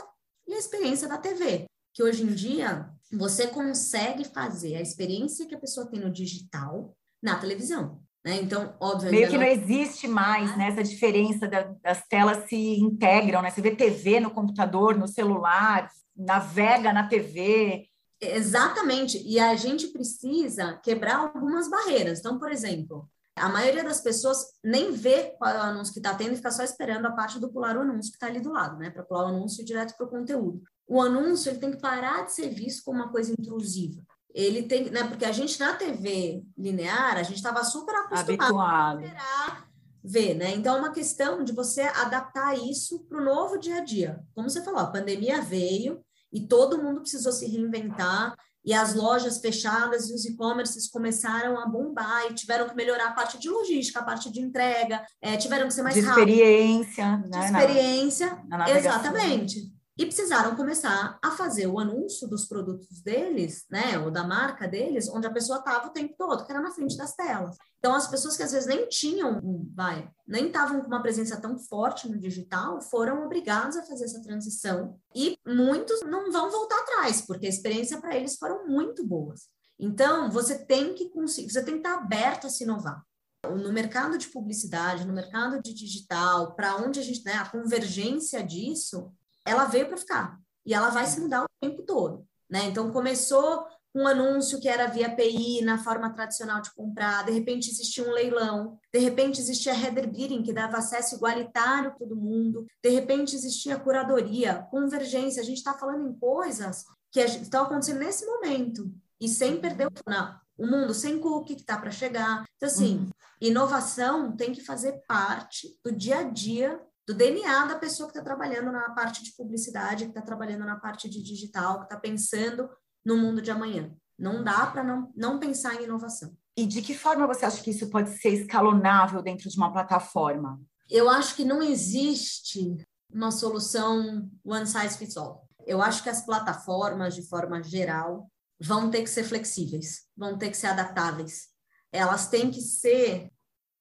[0.48, 5.54] E a experiência da TV, que hoje em dia você consegue fazer a experiência que
[5.54, 8.00] a pessoa tem no digital na televisão.
[8.24, 8.36] Né?
[8.42, 8.74] Então.
[9.10, 13.50] Meio que não existe mais né, essa diferença da, das telas se integram, né?
[13.50, 17.88] Você vê TV no computador, no celular, navega na TV,
[18.20, 19.22] Exatamente.
[19.24, 22.18] E a gente precisa quebrar algumas barreiras.
[22.18, 23.08] Então, por exemplo,
[23.38, 26.50] a maioria das pessoas nem vê qual é o anúncio que está tendo e fica
[26.50, 28.90] só esperando a parte do pular o anúncio que está ali do lado, né?
[28.90, 30.62] Para pular o anúncio direto para o conteúdo.
[30.86, 34.02] O anúncio ele tem que parar de ser visto como uma coisa intrusiva.
[34.34, 35.04] Ele tem, né?
[35.04, 39.68] Porque a gente na TV linear, a gente estava super acostumado a esperar
[40.02, 40.54] ver, né?
[40.54, 44.20] Então é uma questão de você adaptar isso para o novo dia a dia.
[44.34, 49.38] Como você falou, a pandemia veio, e todo mundo precisou se reinventar e as lojas
[49.38, 54.00] fechadas e os e-commerces começaram a bombar e tiveram que melhorar a parte de logística,
[54.00, 57.30] a parte de entrega, é, tiveram que ser mais de experiência, rápido.
[57.30, 57.46] De né?
[57.46, 63.98] experiência, na, na exatamente e precisaram começar a fazer o anúncio dos produtos deles, né,
[63.98, 66.96] ou da marca deles, onde a pessoa estava o tempo todo, que era na frente
[66.96, 67.56] das telas.
[67.80, 69.40] Então, as pessoas que às vezes nem tinham,
[69.74, 74.22] vai, nem estavam com uma presença tão forte no digital, foram obrigados a fazer essa
[74.22, 74.96] transição.
[75.12, 79.48] E muitos não vão voltar atrás, porque a experiência para eles foram muito boas.
[79.80, 83.02] Então, você tem que conseguir, você tem que estar aberto a se inovar
[83.46, 88.42] no mercado de publicidade, no mercado de digital, para onde a gente, né, a convergência
[88.42, 89.12] disso
[89.48, 92.66] ela veio para ficar e ela vai se mudar o tempo todo, né?
[92.66, 97.70] Então começou um anúncio que era via API na forma tradicional de comprar, de repente
[97.70, 102.66] existia um leilão, de repente existia header bidding que dava acesso igualitário a todo mundo,
[102.82, 108.26] de repente existia curadoria, convergência, a gente está falando em coisas que estão acontecendo nesse
[108.26, 112.44] momento e sem perder o, não, o mundo sem cookie que está para chegar.
[112.56, 113.10] Então, assim, uhum.
[113.40, 118.22] inovação tem que fazer parte do dia a dia do DNA da pessoa que está
[118.22, 122.68] trabalhando na parte de publicidade, que está trabalhando na parte de digital, que está pensando
[123.02, 123.90] no mundo de amanhã.
[124.18, 126.36] Não dá para não, não pensar em inovação.
[126.54, 130.60] E de que forma você acha que isso pode ser escalonável dentro de uma plataforma?
[130.90, 132.76] Eu acho que não existe
[133.10, 135.48] uma solução one size fits all.
[135.66, 140.50] Eu acho que as plataformas, de forma geral, vão ter que ser flexíveis, vão ter
[140.50, 141.46] que ser adaptáveis.
[141.90, 143.32] Elas têm que ser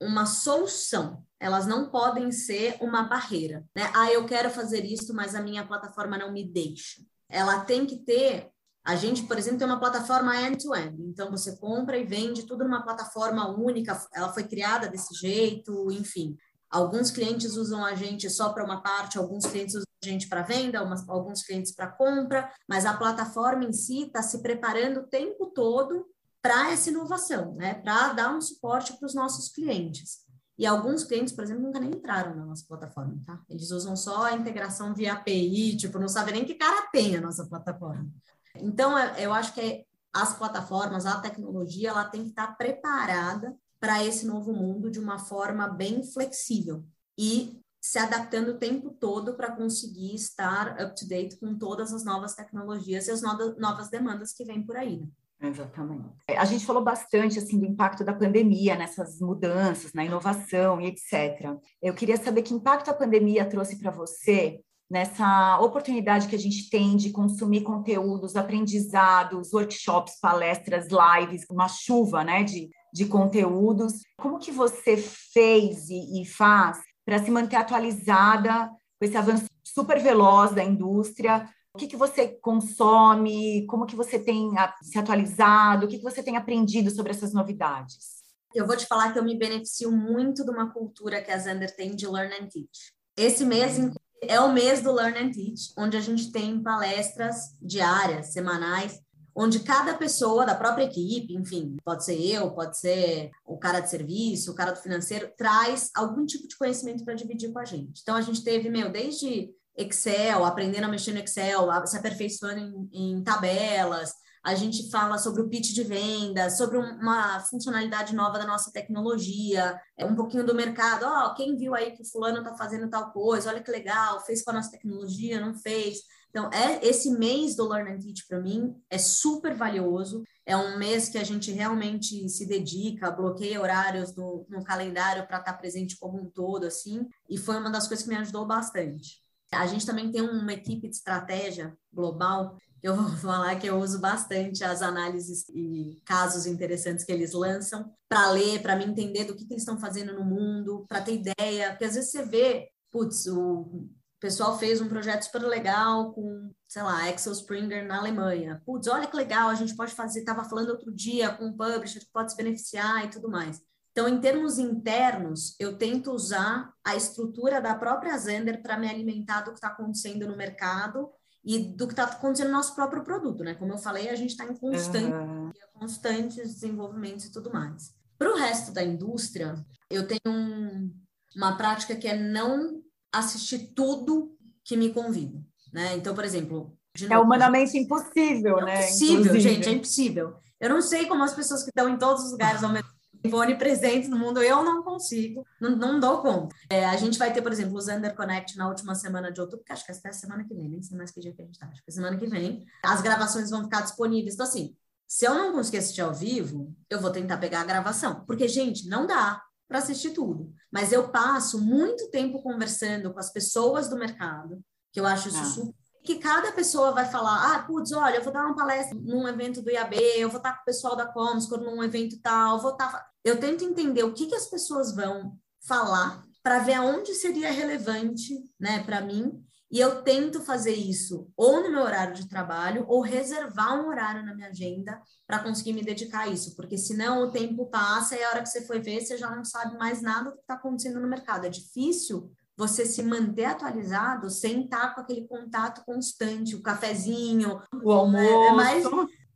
[0.02, 1.24] uma solução.
[1.40, 3.66] Elas não podem ser uma barreira.
[3.76, 3.92] Né?
[3.96, 7.02] Ah, eu quero fazer isso, mas a minha plataforma não me deixa.
[7.30, 8.50] Ela tem que ter.
[8.84, 10.96] A gente, por exemplo, tem uma plataforma end-to-end.
[10.96, 11.10] -end.
[11.10, 14.00] Então, você compra e vende tudo numa plataforma única.
[14.14, 16.38] Ela foi criada desse jeito, enfim.
[16.70, 20.42] Alguns clientes usam a gente só para uma parte, alguns clientes usam a gente para
[20.42, 25.48] venda, alguns clientes para compra, mas a plataforma em si está se preparando o tempo
[25.48, 26.06] todo
[26.42, 27.76] para essa inovação, né?
[27.76, 30.26] Para dar um suporte para os nossos clientes.
[30.58, 33.40] E alguns clientes, por exemplo, nunca nem entraram na nossa plataforma, tá?
[33.48, 37.22] Eles usam só a integração via API, tipo, não sabem nem que cara tem a
[37.22, 38.10] nossa plataforma.
[38.56, 44.04] Então, é, eu acho que as plataformas, a tecnologia, ela tem que estar preparada para
[44.04, 46.84] esse novo mundo de uma forma bem flexível
[47.16, 52.04] e se adaptando o tempo todo para conseguir estar up to date com todas as
[52.04, 55.00] novas tecnologias e as novas demandas que vêm por aí.
[55.00, 55.08] Né?
[55.42, 56.10] Exatamente.
[56.36, 61.56] A gente falou bastante assim do impacto da pandemia nessas mudanças, na inovação e etc.
[61.82, 66.70] Eu queria saber que impacto a pandemia trouxe para você nessa oportunidade que a gente
[66.70, 73.94] tem de consumir conteúdos, aprendizados, workshops, palestras, lives, uma chuva, né, de, de conteúdos.
[74.18, 78.70] Como que você fez e, e faz para se manter atualizada
[79.00, 84.18] com esse avanço super veloz da indústria, o que, que você consome, como que você
[84.18, 84.50] tem
[84.82, 88.18] se atualizado, o que, que você tem aprendido sobre essas novidades?
[88.56, 91.74] Eu vou te falar que eu me beneficio muito de uma cultura que a Zander
[91.76, 92.92] tem de Learn and Teach.
[93.16, 93.78] Esse mês
[94.24, 99.00] é o mês do Learn and Teach, onde a gente tem palestras diárias, semanais,
[99.36, 103.92] onde cada pessoa da própria equipe, enfim, pode ser eu, pode ser o cara de
[103.92, 108.02] serviço, o cara do financeiro, traz algum tipo de conhecimento para dividir com a gente.
[108.02, 112.90] Então, a gente teve, meu, desde Excel, aprendendo a mexer no Excel, se aperfeiçoando em,
[112.92, 114.12] em tabelas.
[114.44, 119.78] A gente fala sobre o pitch de venda, sobre uma funcionalidade nova da nossa tecnologia,
[119.98, 121.04] é um pouquinho do mercado.
[121.04, 123.50] Ó, oh, quem viu aí que o fulano está fazendo tal coisa?
[123.50, 126.00] Olha que legal, fez com a nossa tecnologia, não fez.
[126.30, 130.24] Então, é esse mês do Learn and Teach para mim é super valioso.
[130.46, 135.40] É um mês que a gente realmente se dedica, bloqueia horários no, no calendário para
[135.40, 137.06] estar tá presente como um todo, assim.
[137.30, 139.27] E foi uma das coisas que me ajudou bastante.
[139.52, 142.58] A gente também tem uma equipe de estratégia global.
[142.82, 147.92] Eu vou falar que eu uso bastante as análises e casos interessantes que eles lançam
[148.10, 151.16] para ler, para me entender do que, que eles estão fazendo no mundo, para ter
[151.16, 151.72] ideia.
[151.72, 156.82] Porque às vezes você vê, putz, o pessoal fez um projeto super legal com, sei
[156.82, 158.62] lá, Axel Springer na Alemanha.
[158.66, 160.20] Putz, olha que legal, a gente pode fazer.
[160.20, 163.62] Estava falando outro dia com um publisher que pode se beneficiar e tudo mais.
[163.98, 169.42] Então, em termos internos, eu tento usar a estrutura da própria Zender para me alimentar
[169.42, 171.10] do que está acontecendo no mercado
[171.44, 173.56] e do que está acontecendo no nosso próprio produto, né?
[173.56, 175.52] Como eu falei, a gente está em constante, uhum.
[175.74, 177.92] constantes desenvolvimentos e tudo mais.
[178.20, 179.56] Para o resto da indústria,
[179.90, 180.94] eu tenho um,
[181.36, 185.42] uma prática que é não assistir tudo que me convida,
[185.74, 185.96] né?
[185.96, 186.78] Então, por exemplo...
[187.10, 188.84] É humanamente impossível, é né?
[188.84, 189.42] Impossível, Inclusive.
[189.42, 190.36] gente, é impossível.
[190.60, 192.97] Eu não sei como as pessoas que estão em todos os lugares ao mesmo
[193.36, 196.56] onipresentes no mundo, eu não consigo, não, não dou conta.
[196.70, 199.66] É, a gente vai ter, por exemplo, o Zander Connect na última semana de outubro,
[199.66, 201.60] que acho que é semana que vem, nem sei mais que dia que a gente
[201.60, 202.66] tá, acho que é semana que vem.
[202.84, 204.36] As gravações vão ficar disponíveis.
[204.36, 204.76] Então, assim,
[205.08, 208.24] se eu não conseguir assistir ao vivo, eu vou tentar pegar a gravação.
[208.26, 210.54] Porque, gente, não dá para assistir tudo.
[210.72, 214.62] Mas eu passo muito tempo conversando com as pessoas do mercado,
[214.92, 215.46] que eu acho isso ah.
[215.46, 219.28] super que cada pessoa vai falar, ah, putz, olha, eu vou dar uma palestra num
[219.28, 222.72] evento do IAB, eu vou estar com o pessoal da Comscore num evento tal, vou
[222.72, 223.06] estar...
[223.26, 228.34] Eu tento entender o que, que as pessoas vão falar para ver aonde seria relevante,
[228.58, 233.02] né, para mim, e eu tento fazer isso ou no meu horário de trabalho ou
[233.02, 237.32] reservar um horário na minha agenda para conseguir me dedicar a isso, porque senão o
[237.32, 240.30] tempo passa e a hora que você foi ver, você já não sabe mais nada
[240.30, 241.46] do que está acontecendo no mercado.
[241.46, 247.92] É difícil você se manter atualizado sem estar com aquele contato constante, o cafezinho, o
[247.92, 248.24] almoço.
[248.24, 248.86] É, é mais,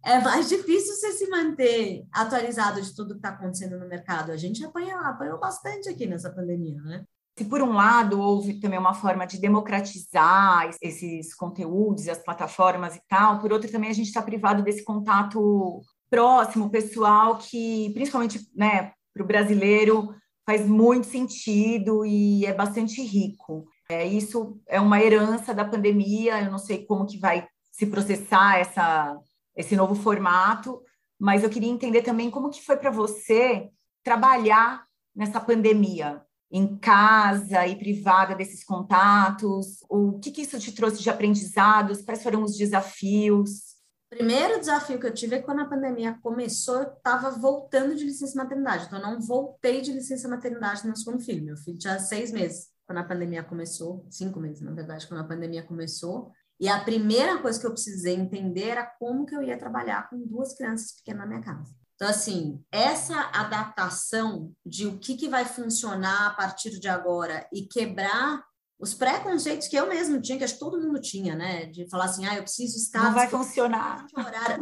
[0.03, 4.31] é mais difícil você se manter atualizado de tudo que está acontecendo no mercado.
[4.31, 7.05] A gente apanha, apanhou bastante aqui nessa pandemia, né?
[7.37, 13.01] Se por um lado houve também uma forma de democratizar esses conteúdos, as plataformas e
[13.07, 18.91] tal, por outro também a gente está privado desse contato próximo, pessoal, que principalmente né,
[19.13, 20.13] para o brasileiro
[20.45, 23.65] faz muito sentido e é bastante rico.
[23.89, 28.57] É, isso é uma herança da pandemia, eu não sei como que vai se processar
[28.59, 29.17] essa,
[29.55, 30.81] esse novo formato,
[31.19, 33.69] mas eu queria entender também como que foi para você
[34.03, 39.79] trabalhar nessa pandemia, em casa e privada desses contatos?
[39.89, 42.01] O que, que isso te trouxe de aprendizados?
[42.01, 43.70] Quais foram os desafios?
[44.11, 48.37] Primeiro desafio que eu tive é quando a pandemia começou, eu estava voltando de licença
[48.37, 48.85] maternidade.
[48.85, 51.45] Então, eu não voltei de licença maternidade no segundo filho.
[51.45, 55.27] Meu filho tinha seis meses quando a pandemia começou, cinco meses, na verdade, quando a
[55.27, 56.29] pandemia começou.
[56.59, 60.19] E a primeira coisa que eu precisei entender era como que eu ia trabalhar com
[60.27, 61.73] duas crianças pequenas na minha casa.
[61.95, 67.65] Então, assim, essa adaptação de o que, que vai funcionar a partir de agora e
[67.65, 68.43] quebrar
[68.81, 71.67] os preconceitos que eu mesmo tinha, que acho que todo mundo tinha, né?
[71.67, 73.03] De falar assim, ah, eu preciso estar...
[73.03, 74.07] Não vai funcionar.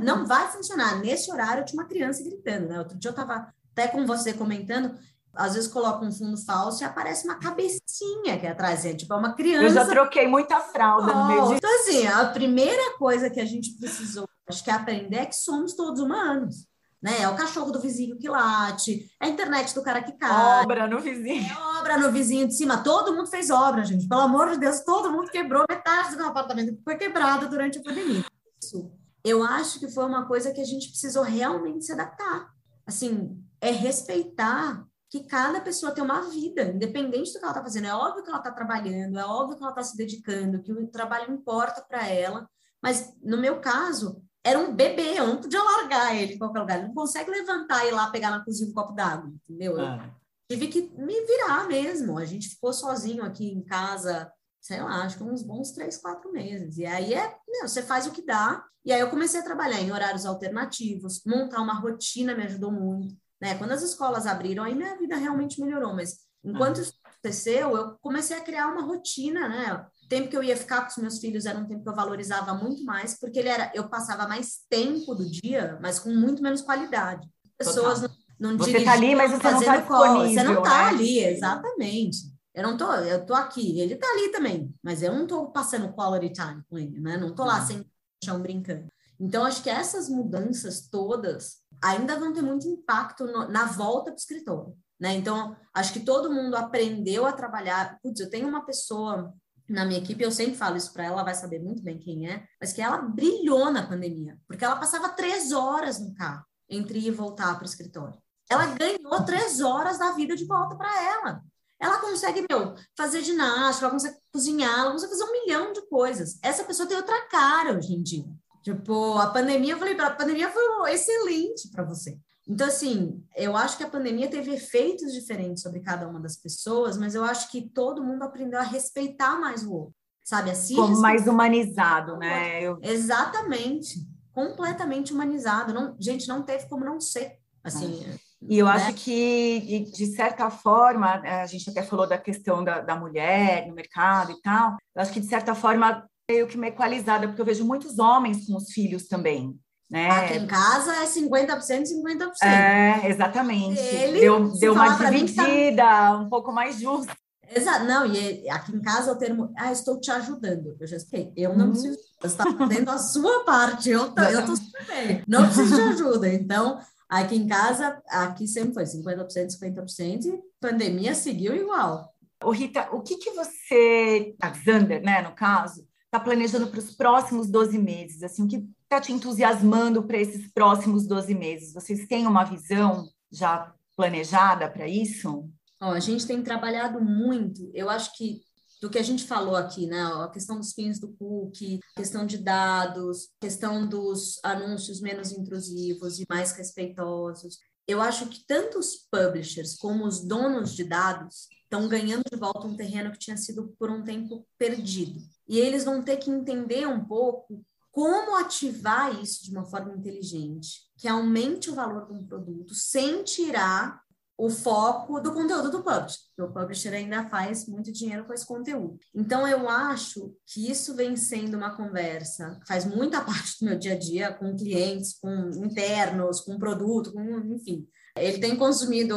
[0.04, 1.00] Não vai funcionar.
[1.00, 2.80] Nesse horário, eu tinha uma criança gritando, né?
[2.80, 4.94] Outro dia eu estava até com você comentando,
[5.34, 9.18] às vezes coloca um fundo falso e aparece uma cabecinha aqui atrás, é tipo é
[9.18, 9.66] uma criança.
[9.66, 11.54] Eu já troquei muita fralda oh, no meio de...
[11.54, 15.36] Então, assim, a primeira coisa que a gente precisou, acho que é aprender é que
[15.36, 16.68] somos todos humanos
[17.02, 17.22] né?
[17.22, 20.64] É o cachorro do vizinho que late, é a internet do cara que cai.
[20.64, 21.46] Obra no vizinho.
[21.46, 22.84] É obra no vizinho de cima.
[22.84, 24.08] Todo mundo fez obra, gente.
[24.08, 27.84] Pelo amor de Deus, todo mundo quebrou metade do meu apartamento foi quebrado durante a
[27.84, 28.26] pandemia.
[28.62, 28.92] Isso.
[29.24, 32.50] Eu acho que foi uma coisa que a gente precisou realmente se adaptar.
[32.86, 37.88] Assim, é respeitar que cada pessoa tem uma vida, independente do que ela está fazendo.
[37.88, 40.88] É óbvio que ela está trabalhando, é óbvio que ela está se dedicando, que o
[40.88, 42.48] trabalho importa para ela.
[42.82, 46.78] Mas, no meu caso, era um bebê, eu não podia largar ele em qualquer lugar.
[46.78, 49.80] Ele não consegue levantar e ir lá pegar na cozinha um copo d'água, entendeu?
[49.80, 50.10] Ah.
[50.50, 52.18] tive que me virar mesmo.
[52.18, 56.32] A gente ficou sozinho aqui em casa, sei lá, acho que uns bons três, quatro
[56.32, 56.78] meses.
[56.78, 58.66] E aí é, meu, você faz o que dá.
[58.84, 63.16] E aí eu comecei a trabalhar em horários alternativos, montar uma rotina me ajudou muito.
[63.40, 63.56] Né?
[63.56, 65.94] Quando as escolas abriram, aí minha vida realmente melhorou.
[65.94, 66.82] Mas enquanto ah.
[66.82, 69.86] isso aconteceu, eu comecei a criar uma rotina, né?
[70.10, 72.56] Tempo que eu ia ficar com os meus filhos era um tempo que eu valorizava
[72.56, 76.62] muito mais, porque ele era, eu passava mais tempo do dia, mas com muito menos
[76.62, 77.30] qualidade.
[77.58, 78.10] Pessoas não,
[78.52, 80.34] não Você está ali, mas você não está disponível.
[80.34, 80.90] Você não está né?
[80.90, 82.18] ali, exatamente.
[82.56, 85.94] Eu não tô, eu tô aqui, ele tá ali também, mas eu não tô passando
[85.94, 87.16] quality time com ele, né?
[87.16, 87.66] Não tô lá uhum.
[87.68, 87.86] sem
[88.24, 88.88] chão brincando.
[89.20, 94.14] Então, acho que essas mudanças todas ainda vão ter muito impacto no, na volta para
[94.14, 95.14] o escritório, né?
[95.14, 98.00] Então, acho que todo mundo aprendeu a trabalhar.
[98.02, 99.34] Putz, eu tenho uma pessoa
[99.70, 102.30] na minha equipe, eu sempre falo isso para ela, ela vai saber muito bem quem
[102.30, 107.00] é, mas que ela brilhou na pandemia, porque ela passava três horas no carro entre
[107.00, 108.18] ir e voltar para o escritório.
[108.50, 111.42] Ela ganhou três horas da vida de volta para ela.
[111.80, 116.38] Ela consegue, meu, fazer ginástica, ela consegue cozinhar, ela consegue fazer um milhão de coisas.
[116.44, 118.26] Essa pessoa tem outra cara hoje em dia.
[118.64, 122.20] Tipo, a pandemia, eu falei, a pandemia foi excelente para você.
[122.50, 126.98] Então, assim, eu acho que a pandemia teve efeitos diferentes sobre cada uma das pessoas,
[126.98, 129.94] mas eu acho que todo mundo aprendeu a respeitar mais o outro,
[130.26, 130.50] sabe?
[130.50, 132.60] Assim, Como mais humanizado, né?
[132.64, 132.80] Eu...
[132.82, 134.00] Exatamente.
[134.34, 135.72] Completamente humanizado.
[135.74, 137.38] Não, gente, não teve como não ser.
[137.64, 138.04] Assim.
[138.42, 138.72] E eu né?
[138.72, 143.76] acho que, de certa forma, a gente até falou da questão da, da mulher no
[143.76, 147.46] mercado e tal, eu acho que, de certa forma, meio que uma equalizada, porque eu
[147.46, 149.60] vejo muitos homens com os filhos também.
[149.90, 150.08] Né?
[150.08, 152.32] Aqui em casa é 50%, 50%.
[152.44, 153.80] É, exatamente.
[153.80, 156.18] Ele, deu deu uma tá dividida tá...
[156.18, 157.12] um pouco mais justa.
[157.56, 160.78] Exato, não, e aqui em casa o termo, ah, estou te ajudando.
[160.80, 161.72] Eu já expliquei, eu não uhum.
[161.72, 165.76] preciso, você está fazendo a sua parte, eu tô, eu tô super bem, não preciso
[165.76, 166.32] de ajuda.
[166.32, 172.14] Então, aqui em casa, aqui sempre foi 50%, 50%, e pandemia seguiu igual.
[172.44, 176.96] Ô Rita, o que que você, a Xander, né, no caso, está planejando para os
[176.96, 178.24] próximos 12 meses?
[178.24, 181.74] Assim, o que está te entusiasmando para esses próximos 12 meses?
[181.74, 185.48] Vocês têm uma visão já planejada para isso?
[185.80, 188.42] A gente tem trabalhado muito, eu acho que
[188.82, 190.02] do que a gente falou aqui, né?
[190.02, 196.26] A questão dos fins do cookie, questão de dados, questão dos anúncios menos intrusivos e
[196.30, 197.60] mais respeitosos.
[197.86, 202.68] Eu acho que tanto os publishers como os donos de dados estão ganhando de volta
[202.68, 205.20] um terreno que tinha sido por um tempo perdido.
[205.50, 210.82] E eles vão ter que entender um pouco como ativar isso de uma forma inteligente,
[210.96, 214.00] que aumente o valor de um produto sem tirar
[214.38, 218.46] o foco do conteúdo do publisher, porque o publisher ainda faz muito dinheiro com esse
[218.46, 218.98] conteúdo.
[219.14, 223.94] Então, eu acho que isso vem sendo uma conversa faz muita parte do meu dia
[223.94, 227.22] a dia com clientes, com internos, com produto, com,
[227.54, 227.86] enfim.
[228.16, 229.16] Ele tem consumido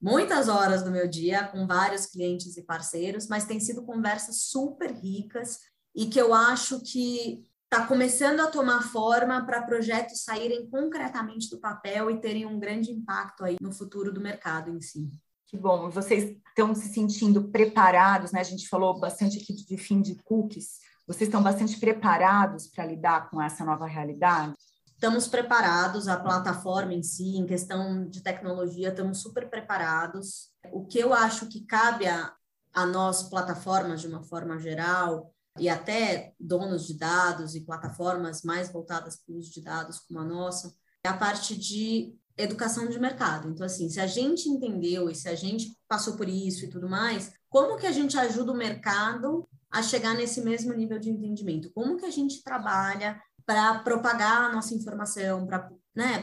[0.00, 4.92] muitas horas do meu dia com vários clientes e parceiros, mas tem sido conversas super
[4.92, 5.58] ricas
[5.94, 11.58] e que eu acho que está começando a tomar forma para projetos saírem concretamente do
[11.58, 15.10] papel e terem um grande impacto aí no futuro do mercado em si.
[15.46, 18.40] Que bom, vocês estão se sentindo preparados, né?
[18.40, 20.78] A gente falou bastante aqui de fim de cookies.
[21.06, 24.54] Vocês estão bastante preparados para lidar com essa nova realidade?
[24.98, 30.50] Estamos preparados, a plataforma em si, em questão de tecnologia, estamos super preparados.
[30.72, 32.34] O que eu acho que cabe a,
[32.74, 38.72] a nós, plataformas de uma forma geral, e até donos de dados e plataformas mais
[38.72, 40.74] voltadas para o uso de dados como a nossa,
[41.04, 43.48] é a parte de educação de mercado.
[43.50, 46.88] Então, assim, se a gente entendeu e se a gente passou por isso e tudo
[46.88, 51.70] mais, como que a gente ajuda o mercado a chegar nesse mesmo nível de entendimento?
[51.72, 56.22] Como que a gente trabalha para propagar a nossa informação, para né,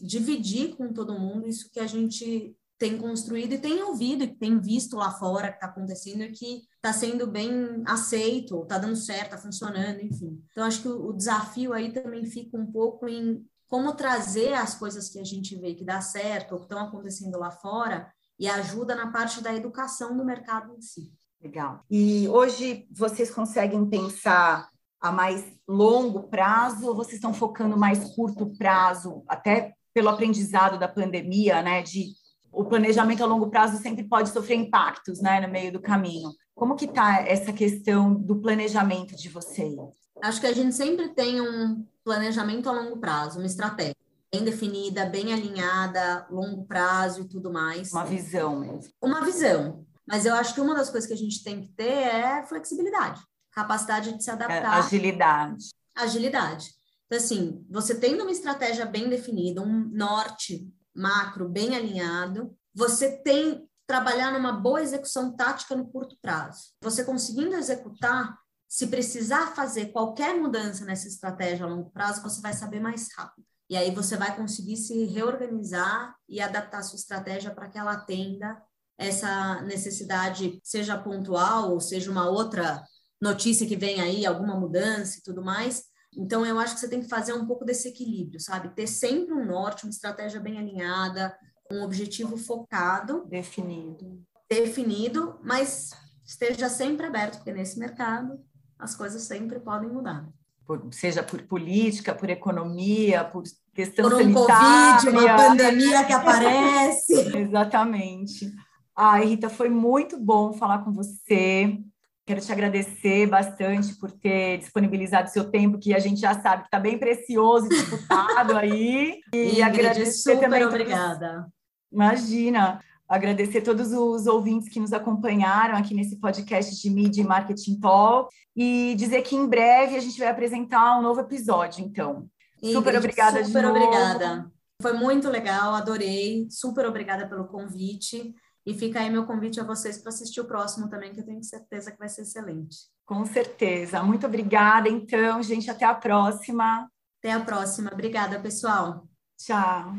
[0.00, 4.60] dividir com todo mundo isso que a gente tem construído e tem ouvido e tem
[4.60, 9.34] visto lá fora que está acontecendo e que está sendo bem aceito, está dando certo,
[9.34, 10.40] está funcionando, enfim.
[10.52, 14.76] Então, acho que o, o desafio aí também fica um pouco em como trazer as
[14.76, 18.08] coisas que a gente vê que dá certo ou que estão acontecendo lá fora
[18.38, 21.12] e ajuda na parte da educação do mercado em si.
[21.42, 21.84] Legal.
[21.90, 24.71] E hoje vocês conseguem pensar
[25.02, 30.86] a mais longo prazo ou vocês estão focando mais curto prazo, até pelo aprendizado da
[30.86, 31.82] pandemia, né?
[31.82, 32.12] De
[32.52, 36.30] o planejamento a longo prazo sempre pode sofrer impactos, né, no meio do caminho.
[36.54, 39.74] Como que está essa questão do planejamento de vocês?
[40.22, 43.96] Acho que a gente sempre tem um planejamento a longo prazo, uma estratégia
[44.32, 47.90] bem definida, bem alinhada, longo prazo e tudo mais.
[47.92, 48.92] Uma visão mesmo.
[49.02, 49.84] Uma visão.
[50.06, 53.20] Mas eu acho que uma das coisas que a gente tem que ter é flexibilidade,
[53.52, 54.78] capacidade de se adaptar.
[54.78, 55.70] Agilidade.
[55.94, 56.70] Agilidade.
[57.06, 63.68] Então, assim, você tendo uma estratégia bem definida, um norte macro bem alinhado, você tem
[63.86, 66.70] trabalhar numa boa execução tática no curto prazo.
[66.80, 72.54] Você conseguindo executar, se precisar fazer qualquer mudança nessa estratégia a longo prazo, você vai
[72.54, 73.46] saber mais rápido.
[73.68, 77.92] E aí você vai conseguir se reorganizar e adaptar a sua estratégia para que ela
[77.92, 78.62] atenda
[78.98, 82.82] essa necessidade, seja pontual ou seja uma outra
[83.22, 85.84] notícia que vem aí, alguma mudança e tudo mais.
[86.14, 88.74] Então, eu acho que você tem que fazer um pouco desse equilíbrio, sabe?
[88.74, 91.34] Ter sempre um norte, uma estratégia bem alinhada,
[91.70, 93.24] um objetivo focado.
[93.28, 94.20] Definido.
[94.50, 95.90] Definido, mas
[96.26, 98.38] esteja sempre aberto, porque nesse mercado
[98.78, 100.28] as coisas sempre podem mudar.
[100.66, 105.10] Por, seja por política, por economia, por questão por um sanitária.
[105.10, 107.14] Covid, uma pandemia que aparece.
[107.38, 108.52] Exatamente.
[108.94, 111.78] Ai, Rita, foi muito bom falar com você.
[112.24, 116.68] Quero te agradecer bastante por ter disponibilizado seu tempo, que a gente já sabe que
[116.68, 119.20] está bem precioso e disputado aí.
[119.34, 120.64] E, e agradecer super também.
[120.64, 121.32] Obrigada.
[121.32, 121.52] Todos...
[121.92, 127.78] Imagina agradecer todos os ouvintes que nos acompanharam aqui nesse podcast de Media e Marketing
[127.78, 132.26] Talk e dizer que em breve a gente vai apresentar um novo episódio, então.
[132.62, 134.50] Super obrigada super obrigada.
[134.80, 136.46] Foi muito legal, adorei.
[136.50, 138.34] Super obrigada pelo convite.
[138.64, 141.42] E fica aí meu convite a vocês para assistir o próximo também, que eu tenho
[141.42, 142.76] certeza que vai ser excelente.
[143.04, 144.02] Com certeza.
[144.02, 145.70] Muito obrigada, então, gente.
[145.70, 146.88] Até a próxima.
[147.18, 147.90] Até a próxima.
[147.92, 149.06] Obrigada, pessoal.
[149.38, 149.94] Tchau.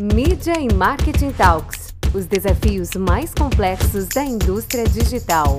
[0.00, 5.58] Mídia e Marketing Talks os desafios mais complexos da indústria digital.